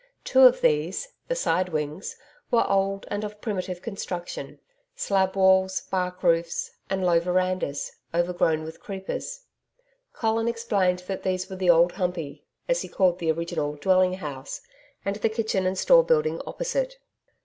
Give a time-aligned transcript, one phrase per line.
[0.23, 2.17] Two of these the side wings
[2.49, 4.57] were old and of primitive construction
[4.95, 9.41] slab walls, bark roofs, and low verandas, overgrown with creepers.
[10.11, 14.61] Colin explained that these were the Old Humpey as he called the original dwelling house
[15.05, 16.97] and the kitchen and store building opposite.